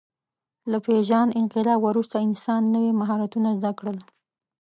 [0.71, 3.97] له پېژاند انقلاب وروسته انسان نوي مهارتونه زده کړل.